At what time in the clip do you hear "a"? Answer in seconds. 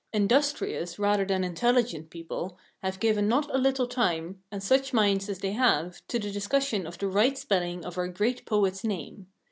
3.53-3.59